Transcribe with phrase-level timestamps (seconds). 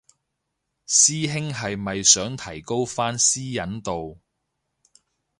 [0.87, 4.17] 師兄係咪想提高返私隱度